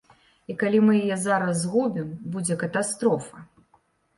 І, 0.21 0.53
калі 0.61 0.79
мы 0.85 0.95
яе 1.03 1.17
зараз 1.25 1.61
згубім, 1.65 2.09
будзе 2.37 2.59
катастрофа. 2.65 3.47